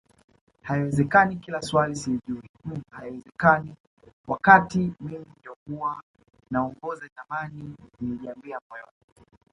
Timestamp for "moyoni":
8.69-8.97